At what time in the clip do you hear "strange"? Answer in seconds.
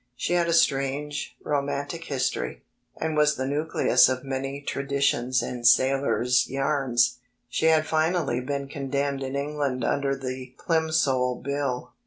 0.53-1.37